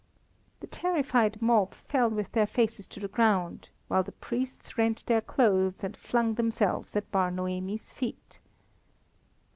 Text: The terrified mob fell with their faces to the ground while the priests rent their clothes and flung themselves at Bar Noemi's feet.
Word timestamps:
The 0.61 0.65
terrified 0.65 1.43
mob 1.43 1.75
fell 1.75 2.09
with 2.09 2.31
their 2.31 2.47
faces 2.47 2.87
to 2.87 2.99
the 2.99 3.07
ground 3.07 3.69
while 3.87 4.01
the 4.01 4.11
priests 4.13 4.75
rent 4.75 5.05
their 5.05 5.21
clothes 5.21 5.83
and 5.83 5.95
flung 5.95 6.33
themselves 6.33 6.95
at 6.95 7.11
Bar 7.11 7.29
Noemi's 7.29 7.91
feet. 7.91 8.39